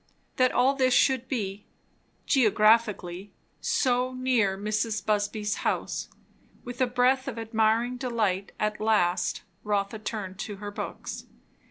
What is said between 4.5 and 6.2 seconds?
Mrs. Busby's house!